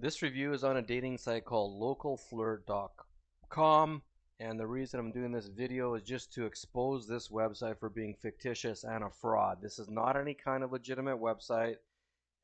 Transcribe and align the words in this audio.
This 0.00 0.22
review 0.22 0.52
is 0.52 0.62
on 0.62 0.76
a 0.76 0.82
dating 0.82 1.18
site 1.18 1.44
called 1.44 1.80
localflirt.com 1.80 4.02
and 4.38 4.60
the 4.60 4.66
reason 4.68 5.00
I'm 5.00 5.10
doing 5.10 5.32
this 5.32 5.48
video 5.48 5.94
is 5.94 6.04
just 6.04 6.32
to 6.34 6.46
expose 6.46 7.08
this 7.08 7.30
website 7.30 7.80
for 7.80 7.90
being 7.90 8.14
fictitious 8.14 8.84
and 8.84 9.02
a 9.02 9.10
fraud. 9.10 9.60
This 9.60 9.80
is 9.80 9.90
not 9.90 10.16
any 10.16 10.34
kind 10.34 10.62
of 10.62 10.70
legitimate 10.70 11.16
website 11.16 11.78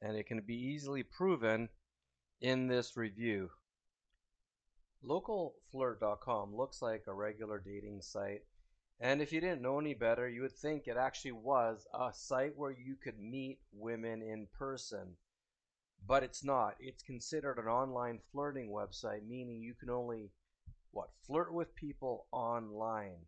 and 0.03 0.17
it 0.17 0.27
can 0.27 0.41
be 0.41 0.57
easily 0.57 1.05
proven 1.05 1.69
in 2.41 2.67
this 2.67 2.97
review. 2.97 3.51
Localflirt.com 5.05 6.57
looks 6.57 6.83
like 6.83 7.05
a 7.07 7.15
regular 7.15 7.63
dating 7.65 8.03
site 8.03 8.43
and 8.99 9.23
if 9.23 9.33
you 9.33 9.41
didn't 9.41 9.63
know 9.63 9.79
any 9.79 9.95
better 9.95 10.29
you 10.29 10.43
would 10.43 10.57
think 10.57 10.89
it 10.89 10.97
actually 10.97 11.31
was 11.31 11.87
a 11.95 12.13
site 12.13 12.57
where 12.57 12.73
you 12.73 12.97
could 12.97 13.21
meet 13.21 13.61
women 13.73 14.23
in 14.23 14.49
person 14.59 15.17
but 16.07 16.23
it's 16.23 16.45
not. 16.45 16.75
It's 16.81 17.03
considered 17.03 17.59
an 17.59 17.67
online 17.67 18.21
flirting 18.33 18.71
website, 18.71 19.27
meaning 19.27 19.63
you 19.63 19.75
can 19.75 19.91
only 19.91 20.31
what 20.91 21.09
flirt 21.27 21.53
with 21.53 21.75
people 21.75 22.27
online. 22.31 23.27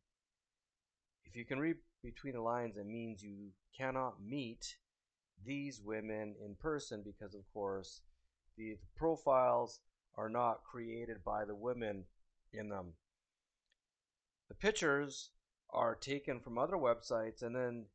If 1.25 1.37
you 1.37 1.45
can 1.45 1.59
read 1.59 1.77
between 2.03 2.35
the 2.35 2.41
lines, 2.41 2.77
it 2.77 2.87
means 2.87 3.23
you 3.23 3.51
cannot 3.77 4.23
meet 4.25 4.77
these 5.45 5.81
women 5.83 6.35
in 6.45 6.55
person 6.55 7.03
because, 7.05 7.35
of 7.35 7.43
course, 7.53 8.01
the 8.57 8.77
profiles 8.97 9.81
are 10.17 10.29
not 10.29 10.65
created 10.65 11.25
by 11.25 11.45
the 11.45 11.55
women 11.55 12.05
in 12.53 12.69
them. 12.69 12.93
The 14.49 14.55
pictures 14.55 15.31
are 15.71 15.95
taken 15.95 16.41
from 16.41 16.57
other 16.57 16.77
websites 16.77 17.43
and 17.43 17.55
then 17.55 17.87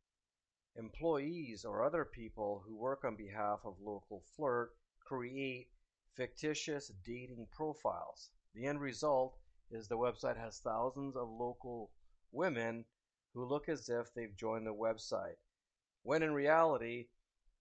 employees 0.76 1.66
or 1.66 1.84
other 1.84 2.06
people 2.06 2.64
who 2.66 2.76
work 2.76 3.04
on 3.04 3.16
behalf 3.16 3.60
of 3.66 3.76
local 3.82 4.24
flirt 4.36 4.72
create 5.06 5.68
fictitious 6.16 6.92
dating 7.06 7.48
profiles. 7.52 8.30
The 8.54 8.66
end 8.66 8.82
result 8.82 9.38
is 9.72 9.88
the 9.88 9.98
website 9.98 10.38
has 10.38 10.60
thousands 10.60 11.16
of 11.16 11.30
local 11.30 11.92
women 12.32 12.86
who 13.34 13.46
look 13.46 13.70
as 13.70 13.90
if 13.90 14.14
they've 14.14 14.36
joined 14.36 14.68
the 14.68 14.74
website, 14.74 15.38
when 16.04 16.24
in 16.24 16.34
reality, 16.34 17.08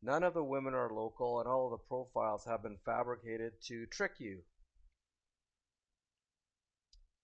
none 0.02 0.24
of 0.24 0.34
the 0.34 0.45
women 0.45 0.74
are 0.74 0.92
local 0.92 1.39
and 1.39 1.48
all 1.48 1.67
of 1.67 1.72
the 1.72 1.86
profiles 1.89 2.45
have 2.45 2.62
been 2.62 2.78
fabricated 2.84 3.52
to 3.67 3.86
trick 3.86 4.12
you. 4.19 4.41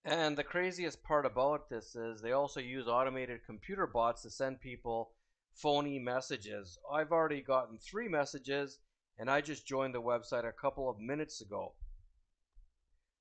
And 0.05 0.39
the 0.39 0.45
craziest 0.45 1.03
part 1.03 1.27
about 1.27 1.69
this 1.69 1.97
is 1.97 2.21
they 2.21 2.31
also 2.31 2.61
use 2.61 2.87
automated 2.87 3.41
computer 3.45 3.89
bots 3.89 4.23
to 4.23 4.31
send 4.31 4.61
people 4.61 5.11
phony 5.57 5.99
messages. 5.99 6.79
I've 6.93 7.13
already 7.13 7.41
gotten 7.41 7.79
three 7.79 8.09
messages 8.09 8.79
and 9.19 9.31
I 9.31 9.41
just 9.41 9.67
joined 9.67 9.95
the 9.95 10.03
website 10.03 10.47
a 10.47 10.53
couple 10.53 10.89
of 10.89 10.99
minutes 11.01 11.41
ago. 11.41 11.75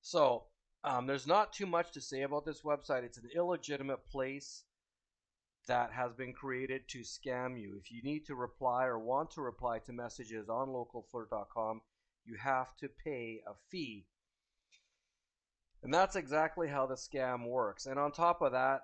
So 0.02 0.44
um, 0.84 1.08
there's 1.08 1.28
not 1.28 1.54
too 1.54 1.66
much 1.66 1.92
to 1.94 2.02
say 2.02 2.22
about 2.22 2.46
this 2.46 2.62
website. 2.62 3.04
It's 3.04 3.18
an 3.18 3.30
illegitimate 3.36 4.06
place 4.06 4.66
that 5.68 5.92
has 5.92 6.14
been 6.14 6.34
created 6.34 6.88
to 6.90 7.00
scam 7.00 7.60
you. 7.60 7.80
If 7.82 7.92
you 7.92 8.04
need 8.04 8.26
to 8.28 8.36
reply 8.36 8.86
or 8.86 9.00
want 9.00 9.32
to 9.32 9.42
reply 9.42 9.80
to 9.80 9.94
messages 9.94 10.48
on 10.50 10.68
localflirt.com, 10.68 11.82
you 12.26 12.36
have 12.44 12.76
to 12.78 12.90
pay 13.04 13.42
a 13.48 13.54
fee. 13.72 14.06
And 15.82 15.94
that's 15.94 16.16
exactly 16.16 16.68
how 16.68 16.86
the 16.86 16.96
scam 16.96 17.48
works. 17.48 17.86
And 17.86 17.98
on 17.98 18.12
top 18.12 18.42
of 18.42 18.52
that, 18.52 18.82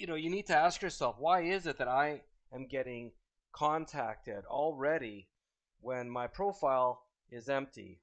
you 0.00 0.06
know, 0.06 0.14
you 0.14 0.30
need 0.30 0.46
to 0.46 0.56
ask 0.56 0.80
yourself, 0.80 1.16
why 1.18 1.42
is 1.42 1.66
it 1.66 1.76
that 1.76 1.88
I 1.88 2.22
am 2.54 2.66
getting 2.66 3.12
contacted 3.52 4.44
already 4.46 5.28
when 5.80 6.08
my 6.08 6.26
profile 6.26 7.02
is 7.30 7.48
empty. 7.48 8.00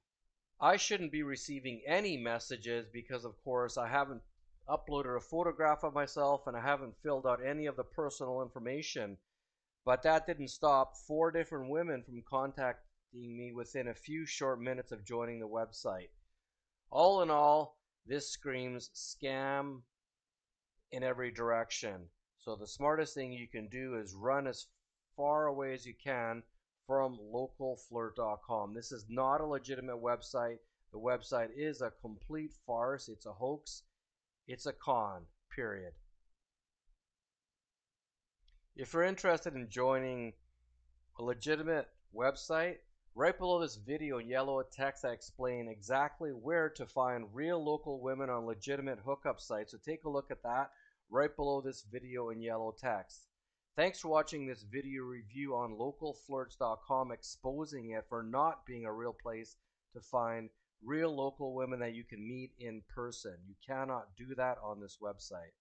I 0.60 0.76
shouldn't 0.76 1.12
be 1.12 1.22
receiving 1.22 1.82
any 1.86 2.16
messages 2.16 2.86
because 2.92 3.24
of 3.24 3.42
course 3.42 3.76
I 3.76 3.88
haven't 3.88 4.22
uploaded 4.68 5.16
a 5.16 5.20
photograph 5.20 5.82
of 5.82 5.94
myself 5.94 6.46
and 6.46 6.56
I 6.56 6.60
haven't 6.60 7.00
filled 7.02 7.26
out 7.26 7.44
any 7.44 7.66
of 7.66 7.76
the 7.76 7.84
personal 7.84 8.42
information. 8.42 9.16
But 9.84 10.02
that 10.02 10.26
didn't 10.26 10.48
stop 10.48 10.96
four 10.96 11.30
different 11.30 11.70
women 11.70 12.02
from 12.02 12.22
contacting 12.28 12.82
me 13.36 13.52
within 13.52 13.88
a 13.88 13.94
few 13.94 14.26
short 14.26 14.60
minutes 14.60 14.92
of 14.92 15.04
joining 15.04 15.40
the 15.40 15.48
website. 15.48 16.10
All 16.90 17.22
in 17.22 17.30
all, 17.30 17.78
this 18.06 18.30
screams 18.30 18.90
scam 18.94 19.82
in 20.92 21.02
every 21.02 21.30
direction. 21.30 22.08
So 22.38 22.56
the 22.56 22.66
smartest 22.66 23.14
thing 23.14 23.32
you 23.32 23.48
can 23.48 23.68
do 23.68 23.96
is 23.96 24.14
run 24.14 24.46
as 24.46 24.66
far 25.16 25.46
away 25.46 25.74
as 25.74 25.84
you 25.84 25.94
can 26.02 26.42
from 26.86 27.18
localflirt.com. 27.18 28.74
This 28.74 28.92
is 28.92 29.04
not 29.08 29.40
a 29.40 29.46
legitimate 29.46 30.02
website. 30.02 30.58
The 30.92 30.98
website 30.98 31.50
is 31.54 31.82
a 31.82 31.92
complete 32.00 32.52
farce. 32.66 33.08
It's 33.08 33.26
a 33.26 33.32
hoax. 33.32 33.82
It's 34.46 34.64
a 34.64 34.72
con, 34.72 35.26
period. 35.54 35.92
If 38.74 38.94
you're 38.94 39.02
interested 39.02 39.54
in 39.54 39.68
joining 39.68 40.32
a 41.18 41.22
legitimate 41.22 41.88
website, 42.14 42.76
right 43.14 43.38
below 43.38 43.60
this 43.60 43.76
video 43.76 44.18
in 44.18 44.28
yellow 44.28 44.62
text 44.62 45.04
I 45.04 45.10
explain 45.10 45.68
exactly 45.68 46.30
where 46.30 46.68
to 46.70 46.86
find 46.86 47.34
real 47.34 47.62
local 47.62 48.00
women 48.00 48.30
on 48.30 48.46
legitimate 48.46 48.98
hookup 49.04 49.40
sites. 49.40 49.72
So 49.72 49.78
take 49.78 50.04
a 50.04 50.10
look 50.10 50.30
at 50.30 50.42
that 50.42 50.70
right 51.10 51.34
below 51.34 51.60
this 51.60 51.84
video 51.90 52.30
in 52.30 52.40
yellow 52.40 52.74
text. 52.78 53.26
Thanks 53.76 54.00
for 54.00 54.08
watching 54.08 54.46
this 54.46 54.64
video 54.64 55.04
review 55.04 55.54
on 55.54 55.76
localflirts.com 55.78 57.12
exposing 57.12 57.90
it 57.90 58.04
for 58.08 58.22
not 58.22 58.66
being 58.66 58.84
a 58.84 58.92
real 58.92 59.12
place 59.12 59.56
to 59.92 60.00
find 60.00 60.50
real 60.82 61.14
local 61.14 61.54
women 61.54 61.80
that 61.80 61.94
you 61.94 62.04
can 62.04 62.26
meet 62.26 62.52
in 62.58 62.82
person. 62.94 63.36
You 63.46 63.54
cannot 63.66 64.16
do 64.16 64.34
that 64.36 64.58
on 64.62 64.80
this 64.80 64.98
website. 65.02 65.54